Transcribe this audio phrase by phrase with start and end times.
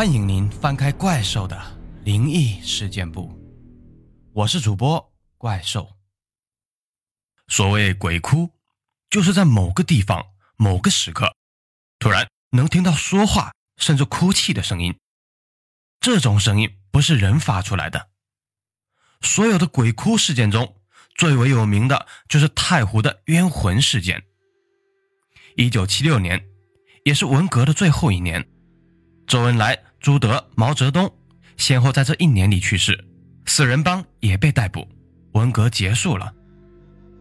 [0.00, 1.62] 欢迎您翻开怪兽的
[2.04, 3.38] 灵异事件簿，
[4.32, 5.94] 我是主播怪兽。
[7.48, 8.50] 所谓鬼哭，
[9.10, 10.24] 就是在某个地方、
[10.56, 11.36] 某个时刻，
[11.98, 14.98] 突然能听到说话甚至哭泣的声音。
[16.00, 18.08] 这种声音不是人发出来的。
[19.20, 20.76] 所有的鬼哭事件中，
[21.14, 24.24] 最为有名的就是太湖的冤魂事件。
[25.56, 26.48] 一九七六年，
[27.04, 28.48] 也是文革的最后一年，
[29.26, 29.78] 周恩来。
[30.00, 31.12] 朱德、毛泽东
[31.58, 33.04] 先后在这一年里去世，
[33.44, 34.88] 四人帮也被逮捕，
[35.32, 36.32] 文革结束了，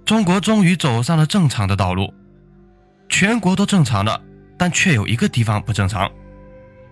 [0.05, 2.13] 中国终于走上了正常的道路，
[3.09, 4.21] 全国都正常了，
[4.57, 6.09] 但却有一个地方不正常。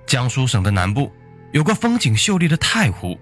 [0.05, 1.09] 江苏省的南部
[1.53, 3.17] 有个风景秀丽的太湖，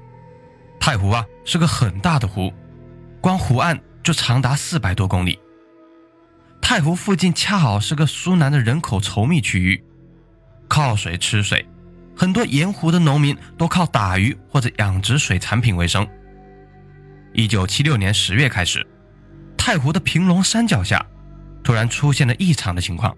[0.79, 2.51] 太湖啊是个很大的湖，
[3.21, 5.37] 光湖岸就长达四百多公里。
[6.63, 9.83] 太湖附近恰好是个苏南的人口稠密区域，
[10.67, 11.63] 靠水吃水。
[12.15, 16.07] 很多沿湖的农民都靠打鱼或者养殖水产品为生。
[17.33, 18.85] 一九七六年十月开始，
[19.57, 21.05] 太湖的平龙山脚下
[21.63, 23.15] 突然出现了异常的情况。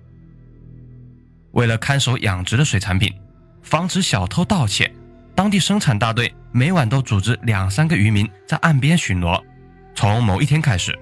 [1.51, 3.13] 为了看守养殖的水产品，
[3.61, 4.91] 防止小偷盗窃，
[5.35, 9.41] 当地生产大队每晚都组织两三个渔民在岸边巡逻。
[9.93, 10.97] 从某一天开始，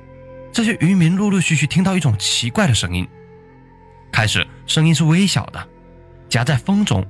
[0.51, 3.07] 这些渔民陆陆续续听到一种奇怪的声音。
[4.11, 5.67] 开始声音是微小的，
[6.27, 7.05] 夹在风中。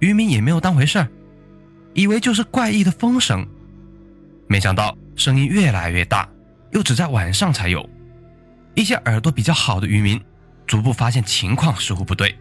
[0.00, 1.08] 渔民也没有当回事儿，
[1.94, 3.46] 以为就是怪异的风声。
[4.46, 6.28] 没想到声音越来越大，
[6.72, 7.88] 又只在晚上才有。
[8.74, 10.20] 一些耳朵比较好的渔民
[10.66, 12.38] 逐步发现情况似乎不对，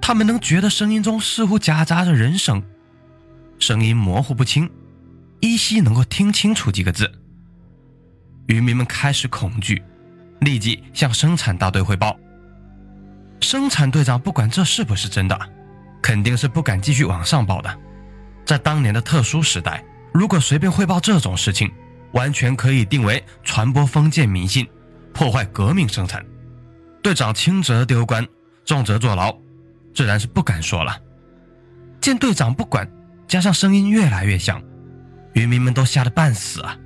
[0.00, 2.62] 他们能觉得声音中似乎夹杂着人声，
[3.58, 4.70] 声音模糊不清，
[5.40, 7.10] 依稀能够听清楚几个字。
[8.46, 9.82] 渔民们开始恐惧，
[10.40, 12.18] 立即向生产大队汇报。
[13.40, 15.38] 生产队长不管这是不是真的。
[16.02, 17.78] 肯定是不敢继续往上报的。
[18.44, 21.72] 在当年的特殊时代，如果随便汇报这种事情，
[22.12, 24.68] 完全可以定为传播封建迷信、
[25.14, 26.22] 破坏革命生产。
[27.02, 28.26] 队长轻则丢官，
[28.64, 29.34] 重则坐牢，
[29.94, 31.00] 自然是不敢说了。
[32.00, 32.86] 见队长不管，
[33.28, 34.60] 加上声音越来越响，
[35.32, 36.76] 渔民们都吓得半死啊！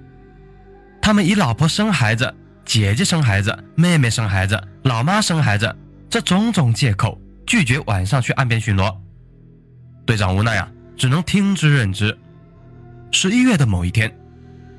[1.03, 2.33] 他们以老婆生孩子、
[2.65, 5.75] 姐姐生孩子、妹妹生孩子、老妈生孩子
[6.11, 8.95] 这种种借口，拒绝晚上去岸边巡逻。
[10.07, 12.17] 队长无奈啊，只能听之任之。
[13.11, 14.17] 十一月的某一天，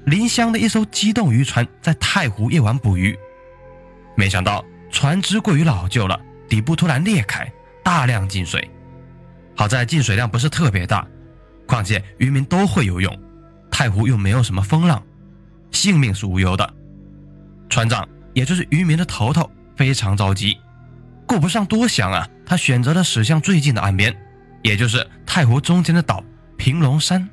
[0.05, 3.13] 临湘的一艘机动渔船在太湖夜晚捕鱼，
[4.15, 6.17] 没想到船只过于老旧了，
[6.47, 7.51] 底部突然裂开，
[7.83, 8.65] 大量进水。
[9.53, 11.05] 好在进水量不是特别大，
[11.65, 13.13] 况且渔民都会游泳，
[13.69, 15.03] 太湖又没有什么风浪，
[15.71, 16.73] 性命是无忧的。
[17.67, 20.57] 船长，也就是渔民的头头，非常着急，
[21.27, 24.15] 顾不上多想啊，他选择了驶向最近的岸边。
[24.67, 26.21] 也就是太湖中间的岛
[26.57, 27.25] 平龙山，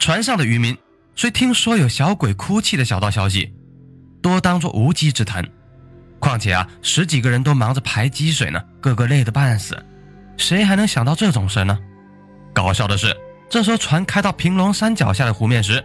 [0.00, 0.76] 船上的渔民
[1.14, 3.54] 虽听说有小鬼哭泣的小道消息，
[4.20, 5.48] 多当作无稽之谈。
[6.18, 9.80] 况且啊，十几个人都忙着排积水呢，个个累得半死，
[10.36, 11.78] 谁还能想到这种事呢？
[12.52, 13.16] 搞笑的是，
[13.48, 15.84] 这艘船开到平龙山脚下的湖面时，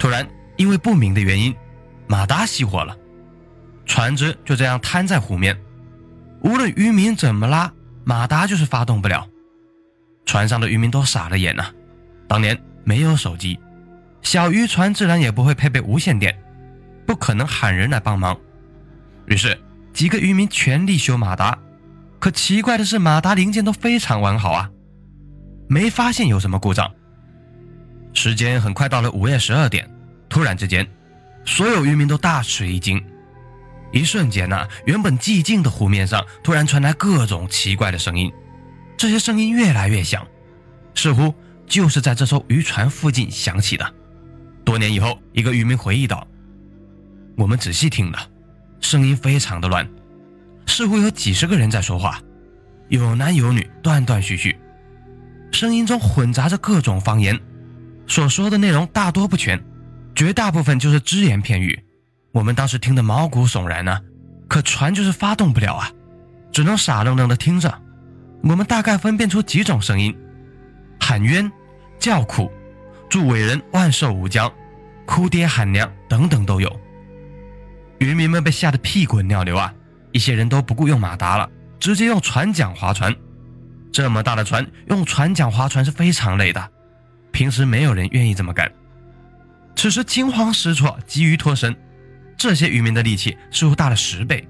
[0.00, 1.54] 突然因为不明的原因，
[2.08, 2.96] 马达熄火了，
[3.84, 5.56] 船只就这样瘫在湖面，
[6.42, 7.72] 无论渔民怎么拉，
[8.02, 9.24] 马达就是发动不了。
[10.26, 11.70] 船上的渔民都傻了眼呐！
[12.28, 13.58] 当年没有手机，
[14.22, 16.36] 小渔船自然也不会配备无线电，
[17.06, 18.36] 不可能喊人来帮忙。
[19.26, 19.58] 于是
[19.92, 21.56] 几个渔民全力修马达，
[22.18, 24.68] 可奇怪的是，马达零件都非常完好啊，
[25.68, 26.92] 没发现有什么故障。
[28.12, 29.88] 时间很快到了午夜十二点，
[30.28, 30.86] 突然之间，
[31.44, 33.00] 所有渔民都大吃一惊，
[33.92, 38.32] 一瞬间呐，原本寂静的湖面上突然传来各种奇怪的声音。
[38.96, 40.26] 这些声音越来越响，
[40.94, 41.34] 似乎
[41.66, 43.94] 就是在这艘渔船附近响起的。
[44.64, 46.26] 多年以后，一个渔民回忆道
[47.36, 48.18] ：“我们仔细听了，
[48.80, 49.86] 声音非常的乱，
[50.66, 52.20] 似乎有几十个人在说话，
[52.88, 54.56] 有男有女，断断续续，
[55.52, 57.38] 声音中混杂着各种方言，
[58.06, 59.62] 所说的内容大多不全，
[60.14, 61.78] 绝大部分就是只言片语。
[62.32, 64.00] 我们当时听得毛骨悚然呢，
[64.48, 65.90] 可船就是发动不了啊，
[66.50, 67.72] 只能傻愣愣的听着。”
[68.42, 70.16] 我们大概分辨出几种声音：
[71.00, 71.50] 喊冤、
[71.98, 72.50] 叫苦、
[73.08, 74.52] 祝伟人万寿无疆、
[75.04, 76.80] 哭爹喊娘等等都有。
[77.98, 79.72] 渔民们被吓得屁滚尿流啊！
[80.12, 81.50] 一些人都不顾用马达了，
[81.80, 83.14] 直接用船桨划船。
[83.92, 86.70] 这么大的船，用船桨划船是非常累的，
[87.32, 88.70] 平时没有人愿意这么干。
[89.74, 91.74] 此时惊慌失措，急于脱身，
[92.36, 94.46] 这些渔民的力气似乎大了十倍。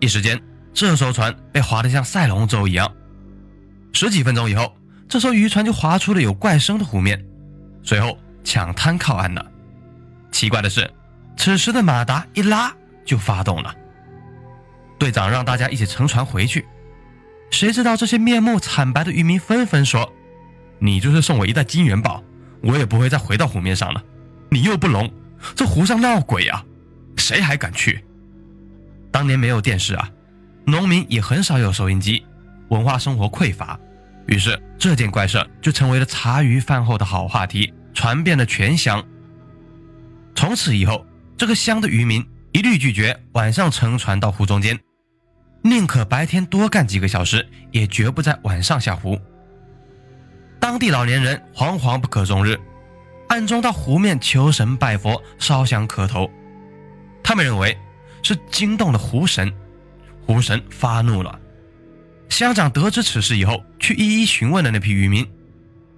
[0.00, 0.40] 一时间，
[0.72, 2.90] 这艘船被划得像赛龙舟一样。
[3.98, 4.76] 十几分钟以后，
[5.08, 7.24] 这艘渔船就划出了有怪声的湖面，
[7.82, 9.42] 随后抢滩靠岸了。
[10.30, 10.90] 奇怪的是，
[11.38, 12.70] 此时的马达一拉
[13.06, 13.74] 就发动了。
[14.98, 16.66] 队长让大家一起乘船回去，
[17.50, 20.12] 谁知道这些面目惨白的渔民纷纷说
[20.78, 22.22] ：“你就是送我一袋金元宝，
[22.62, 24.04] 我也不会再回到湖面上了。
[24.50, 25.10] 你又不聋，
[25.54, 26.62] 这湖上闹鬼啊，
[27.16, 28.04] 谁还敢去？”
[29.10, 30.10] 当年没有电视啊，
[30.66, 32.26] 农民也很少有收音机，
[32.68, 33.78] 文化生活匮乏，
[34.26, 39.04] 于是这件怪事就成为了茶余饭后的好话题，传遍了全乡。
[40.34, 41.06] 从此以后，
[41.36, 44.78] 这个乡的渔民一律拒绝晚上乘船到湖中间，
[45.62, 49.18] 宁可白天多干几个小时，也绝不在晚上下湖。
[50.60, 52.58] 当地老年人惶惶不可终日，
[53.28, 56.30] 暗中到湖面求神拜佛、烧香磕头，
[57.22, 57.76] 他们认为。
[58.22, 59.52] 是惊动了湖神，
[60.26, 61.38] 湖神发怒了。
[62.28, 65.26] 乡长得知此事以后，去一一询问了那批渔民，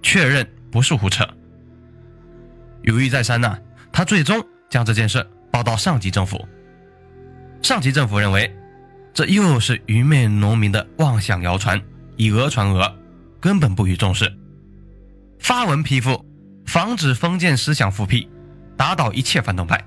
[0.01, 1.27] 确认不是胡扯。
[2.83, 3.57] 犹豫再三呢，
[3.91, 6.47] 他最终将这件事报到上级政府。
[7.61, 8.55] 上级政府认为，
[9.13, 11.81] 这又是愚昧农民的妄想谣传，
[12.15, 12.95] 以讹传讹，
[13.41, 14.33] 根本不予重视。
[15.39, 16.25] 发文批复，
[16.65, 18.29] 防止封建思想复辟，
[18.77, 19.83] 打倒一切反动派。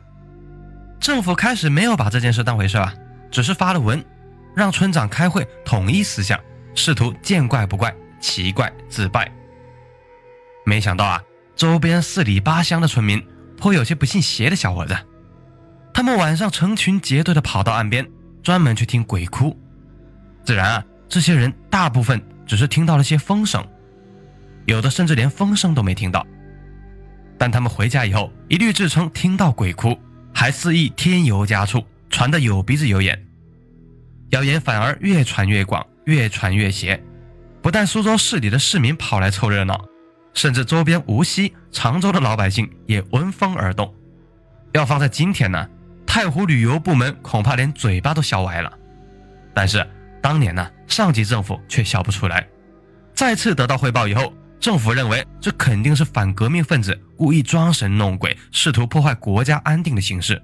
[1.01, 2.93] 政府开始没有把这件事当回事啊，
[3.31, 4.05] 只是发了文，
[4.55, 6.39] 让村长开会统一思想，
[6.75, 9.31] 试图见怪不怪，奇怪自败。
[10.65, 11.23] 没想到啊，
[11.57, 13.25] 周边四里八乡的村民
[13.57, 14.97] 颇有些不信邪的小伙子，
[15.93, 18.09] 他们晚上成群结队的跑到岸边，
[18.43, 19.59] 专门去听鬼哭。
[20.45, 23.67] 自然啊，这些人大部分只是听到了些风声，
[24.67, 26.27] 有的甚至连风声都没听到。
[27.39, 29.99] 但他们回家以后，一律自称听到鬼哭。
[30.35, 33.23] 还肆意添油加醋，传得有鼻子有眼，
[34.33, 37.03] 谣言反而越传越广，越传越邪。
[37.61, 39.85] 不但苏州市里的市民跑来凑热闹，
[40.35, 43.95] 甚至周边无锡、常州的老百姓也闻风而动。
[44.73, 45.69] 要放在今天呢，
[46.07, 48.73] 太湖旅游部门恐怕连嘴巴都笑歪了。
[49.55, 49.87] 但是
[50.23, 52.49] 当年呢，上级政府却笑不出来。
[53.15, 54.33] 再次得到汇报以后。
[54.63, 60.41] 政府认为这肯定是反革命分子故意装神弄鬼，试图破坏国家安定的形式。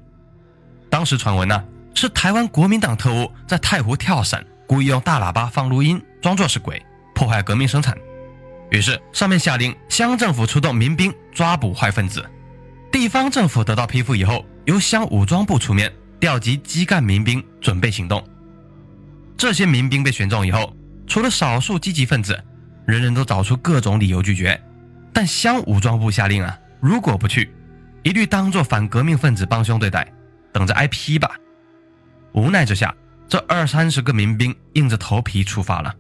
[0.91, 1.65] 当时传闻呢
[2.01, 6.81] 是台湾国民党特务在太湖跳伞，故意用大喇叭放录音，装作是鬼，
[7.13, 7.99] 破坏革命生产。
[8.71, 12.25] 于是上面下令乡政府出动民兵抓捕坏分子。
[12.93, 18.25] 地方政府得到批复以后，由乡武装部出面调集基干民兵准备行动。
[19.37, 20.73] 这些民兵被选中以后，
[21.09, 22.41] 除了少数积极分子。
[22.87, 24.59] 人人都找出各种理由拒绝，
[25.13, 27.53] 但乡武装部下令啊，如果不去，
[28.05, 30.07] 一律当作反革命分子帮凶对待，
[30.53, 31.29] 等着挨批吧。
[32.33, 32.95] 无奈之下，
[33.29, 35.95] 这二三十个民兵硬着头皮出发了。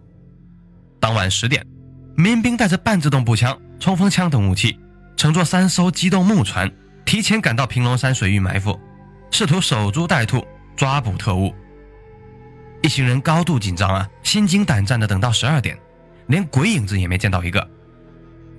[1.00, 1.64] 当晚十点，
[2.16, 4.78] 民兵带着半自动步枪、冲锋枪等武器，
[5.16, 6.70] 乘坐三艘机动木船，
[7.04, 8.78] 提前赶到平龙山水域埋伏，
[9.30, 10.46] 试图守株待兔，
[10.76, 11.54] 抓捕特务。
[12.82, 15.78] 一行人高度紧张啊，心惊胆战的等到十二点。
[16.28, 17.66] 连鬼影子也没见到一个，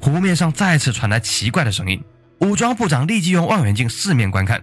[0.01, 2.03] 湖面上再次传来奇怪的声音。
[2.39, 4.59] 武装部长立即用望远镜四面观看，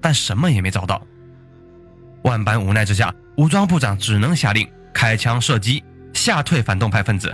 [0.00, 1.06] 但什么也没找到。
[2.26, 5.82] 万般无奈之下，武装部长只能下令开枪射击，
[6.12, 7.32] 吓退反动派分子。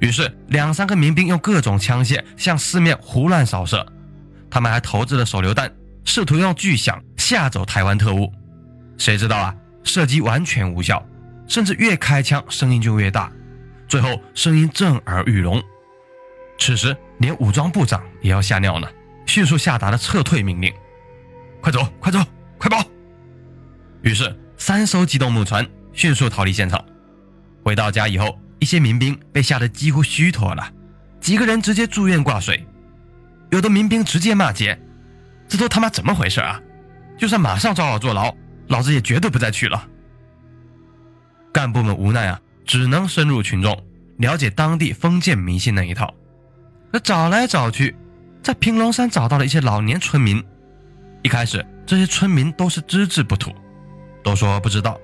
[0.00, 3.84] 于是，两三个民兵用各种枪械向四面胡乱扫射，
[4.48, 5.68] 他们还投掷了手榴弹，
[6.04, 8.32] 试图用巨响吓走台湾特务。
[8.96, 9.52] 谁知道啊，
[9.82, 11.04] 射击完全无效，
[11.48, 13.32] 甚至越开枪声音就越大。
[13.88, 15.60] 最后声音震耳欲聋，
[16.60, 18.88] 此时连武装部长也要吓尿了，
[19.26, 20.72] 迅速下达了撤退命令
[21.60, 22.20] ：“快走，快走，
[22.56, 22.86] 快跑！”
[24.02, 26.84] 于是三艘机动木船迅速逃离现场。
[27.64, 30.72] 回到家以后，一些民兵被吓得几乎虚脱了，
[31.20, 32.66] 几个人直接住院挂水。
[33.50, 34.78] 有的民兵直接骂街
[35.48, 36.60] ：“这都他妈怎么回事啊？
[37.18, 38.34] 就算马上招老坐牢，
[38.68, 39.88] 老子也绝对不再去了。”
[41.52, 42.40] 干部们无奈啊。
[42.68, 43.82] 只能深入群众，
[44.18, 46.12] 了解当地封建迷信那一套。
[46.92, 47.96] 可找来找去，
[48.42, 50.44] 在平龙山找到了一些老年村民。
[51.22, 53.54] 一开始，这些村民都是只字不吐，
[54.28, 55.00] 都说不知道。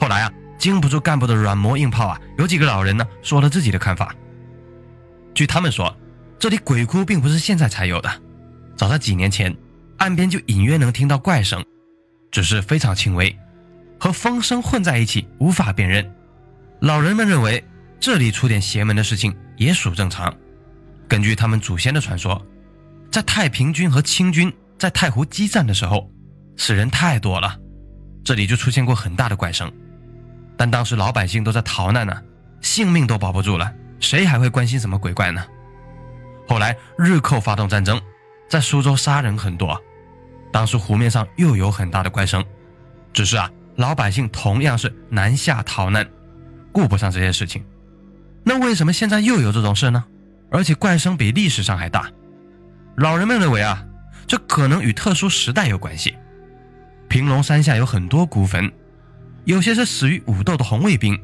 [0.00, 4.12] 后来啊，经不住干部的软磨硬泡啊，有几个老人呢说了自己的看法。
[5.32, 5.96] 据他们说，
[6.40, 8.10] 这里鬼哭并不是现在才有的，
[8.76, 9.56] 早在几年前，
[9.98, 11.64] 岸边就隐约能听到怪声，
[12.32, 13.38] 只是非常轻微，
[14.00, 16.12] 和风声混在一起，无法辨认。
[16.80, 17.64] 老人们认为，
[18.00, 20.34] 这里出点邪门的事情也属正常。
[21.06, 22.44] 根据他们祖先的传说，
[23.08, 26.10] 在太平军和清军在太湖激战的时候，
[26.56, 27.56] 死人太多了，
[28.24, 29.70] 这里就出现过很大的怪声。
[30.56, 32.22] 但当时老百姓都在逃难呢，
[32.60, 35.44] 性命都保不住了，谁还会关心什么鬼怪呢？
[36.46, 38.00] 后来日寇发动战争，
[38.48, 39.80] 在苏州杀人很多，
[40.52, 42.44] 当时湖面上又有很大的怪声，
[43.12, 46.06] 只是啊，老百姓同样是南下逃难，
[46.70, 47.64] 顾不上这些事情。
[48.44, 50.04] 那为什么现在又有这种事呢？
[50.50, 52.10] 而且怪声比历史上还大。
[52.96, 53.82] 老人们认为啊，
[54.26, 56.14] 这可能与特殊时代有关系。
[57.12, 58.72] 平龙山下有很多孤坟，
[59.44, 61.20] 有些是死于武斗的红卫兵，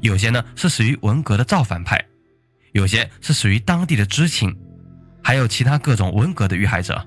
[0.00, 2.02] 有些呢是死于文革的造反派，
[2.72, 4.56] 有些是死于当地的知青，
[5.22, 7.06] 还有其他各种文革的遇害者。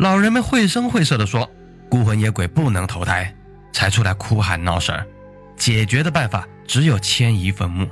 [0.00, 1.48] 老人们绘声绘色地说，
[1.88, 3.32] 孤魂野鬼不能投胎，
[3.72, 5.06] 才出来哭喊闹事儿。
[5.56, 7.88] 解决的办法只有迁移坟墓。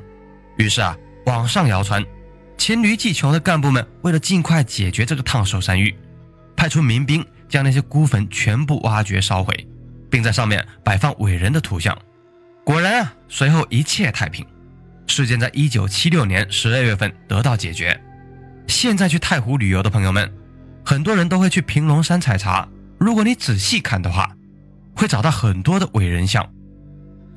[0.56, 2.04] 于是啊，网上谣传，
[2.58, 5.96] 黔驴技穷的干部们为了尽快解决这个烫手山芋，
[6.56, 9.68] 派出民兵将那些孤坟全部挖掘烧毁，
[10.10, 11.96] 并在上面摆放伟人的图像。
[12.64, 14.44] 果然啊，随后一切太平，
[15.06, 18.00] 事件在一九七六年十二月份得到解决。
[18.66, 20.32] 现在去太湖旅游的朋友们，
[20.84, 22.68] 很多人都会去平龙山采茶。
[22.98, 24.34] 如果你仔细看的话，
[24.94, 26.48] 会找到很多的伟人像。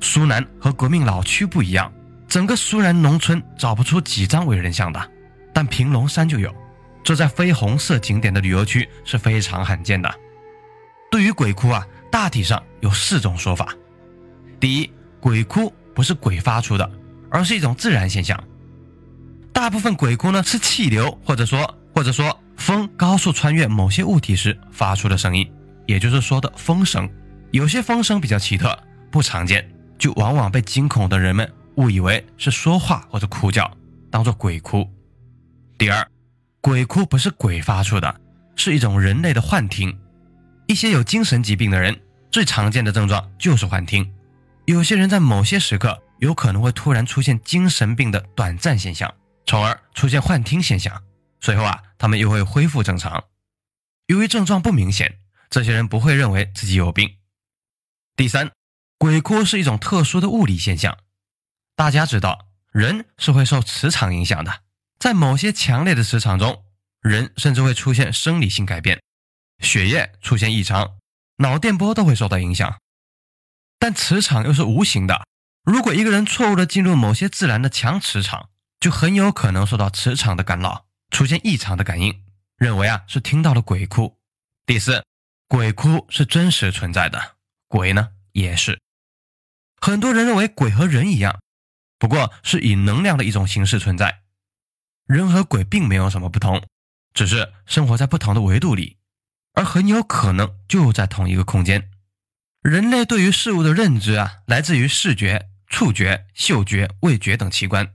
[0.00, 1.92] 苏南和革命老区不一样。
[2.26, 5.10] 整个苏南农村找不出几张伟人像的，
[5.52, 6.54] 但平龙山就有，
[7.02, 10.12] 这在非红色景点的旅游区是非常罕见的。
[11.10, 13.74] 对于鬼哭啊，大体上有四种说法。
[14.60, 14.90] 第一，
[15.20, 16.90] 鬼哭不是鬼发出的，
[17.30, 18.42] 而是一种自然现象。
[19.52, 25.50] 大部分鬼哭呢是气流或者说或者说风高速穿越某些物体时发出的声音，
[25.86, 27.10] 也就是说的风声。
[27.50, 28.78] 有些风声比较奇特，
[29.10, 31.50] 不常见，就往往被惊恐的人们。
[31.76, 33.68] 误以为是说话或者哭叫，
[34.10, 34.86] 当做鬼哭。
[35.78, 36.06] 第二，
[36.60, 38.20] 鬼哭不是鬼发出的，
[38.54, 39.98] 是一种人类的幻听。
[40.66, 41.98] 一些有精神疾病的人
[42.30, 44.12] 最常见的症状就是幻听。
[44.66, 49.12] 有些人在某些时刻有可能会突然出现精神病的短暂现象，
[49.46, 51.02] 从而出现幻听现象。
[51.40, 53.24] 随后啊，他们又会恢复正常。
[54.06, 57.16] 由于症状不明显，这些人不会认为自己有病。
[58.14, 58.50] 第三，
[58.98, 60.98] 鬼哭是一种特殊的物理现象。
[61.74, 64.60] 大家知道，人是会受磁场影响的，
[65.00, 66.62] 在某些强烈的磁场中，
[67.00, 69.02] 人甚至会出现生理性改变，
[69.58, 70.98] 血液出现异常，
[71.38, 72.78] 脑电波都会受到影响。
[73.78, 75.26] 但磁场又是无形的，
[75.64, 82.22] 如果一个人错误的进入某些自然的强磁场，就很有可能受到磁场的干扰，出现异常的感应，
[82.58, 84.18] 认为啊是听到了鬼哭。
[84.66, 85.02] 第四，
[85.48, 87.36] 鬼哭是真实存在的，
[87.68, 88.78] 鬼呢也是。
[89.80, 91.40] 很多人认为鬼和人一样。
[91.98, 94.20] 不过是以能量的一种形式存在，
[95.10, 96.62] 人和鬼并没有什么不同，
[97.12, 98.98] 只是生活在不同的维度里，
[99.54, 101.90] 而很有可能就在同一个空间。
[102.62, 107.92] 人类对于事物的认知啊，来自于视觉、触觉、嗅觉、味觉等器官，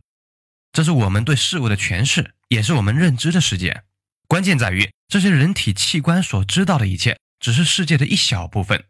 [0.73, 3.83] 这是我们对事物的诠释，也是我们认知的世界。
[4.27, 8.83] 关键在于这些人体器官所知道的一切，只是世界的一小部分。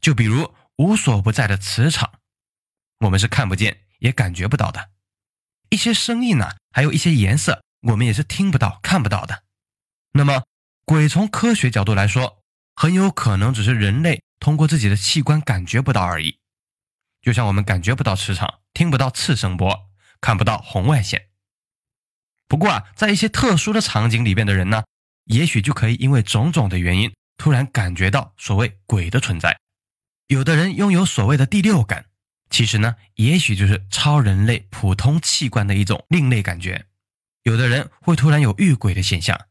[0.00, 2.14] 就比如无所不在的磁场，
[2.98, 3.82] 我们是看不见。
[4.00, 4.90] 也感觉不到的
[5.74, 9.42] 一些声音呢，还有一些颜色，我们也是听不到、看不到的。
[10.12, 10.44] 那么，
[10.84, 12.44] 鬼从科学角度来说，
[12.76, 16.38] 很有可能只是人类通过自己的器官感觉不到而已。
[17.20, 19.90] 就像我们感觉不到磁场，听不到次声波，
[20.20, 21.30] 看不到红外线。
[22.46, 24.84] 不过啊，在一些特殊的场景里边的人呢，
[25.24, 29.58] 也许就可以因为种种的原因，突然感觉到所谓鬼的存在。
[30.28, 32.06] 有的人拥有所谓的第六感。
[32.54, 36.86] 其实呢，也许就是超人类普通器官的一种另类感觉。
[37.42, 39.48] 有的人会突然有遇鬼的现象，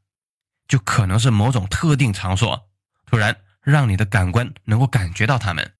[0.69, 2.71] 就可能是某种特定场所
[3.05, 5.73] 突然让你的感官能够感觉到他们。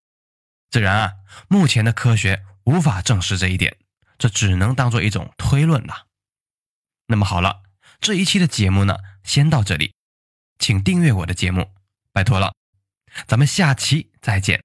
[0.69, 1.13] 自然啊，
[1.47, 3.77] 目前的科学无法证实这一点，
[4.17, 6.07] 这只能当做一种推论了。
[7.07, 7.63] 那么好了，
[8.01, 9.95] 这一期的节目呢，先到这里，
[10.59, 11.71] 请订阅我的节目，
[12.11, 12.53] 拜托了，
[13.25, 14.61] 咱们下期再见。